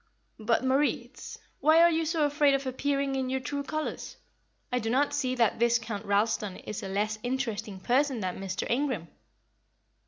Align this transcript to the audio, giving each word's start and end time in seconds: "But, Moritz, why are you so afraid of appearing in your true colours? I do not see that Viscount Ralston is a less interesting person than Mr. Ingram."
"But, 0.39 0.63
Moritz, 0.63 1.37
why 1.59 1.79
are 1.79 1.91
you 1.91 2.05
so 2.07 2.25
afraid 2.25 2.55
of 2.55 2.65
appearing 2.65 3.13
in 3.13 3.29
your 3.29 3.39
true 3.39 3.61
colours? 3.61 4.17
I 4.71 4.79
do 4.79 4.89
not 4.89 5.13
see 5.13 5.35
that 5.35 5.57
Viscount 5.59 6.07
Ralston 6.07 6.57
is 6.57 6.81
a 6.81 6.89
less 6.89 7.19
interesting 7.21 7.79
person 7.79 8.19
than 8.21 8.39
Mr. 8.39 8.67
Ingram." 8.67 9.09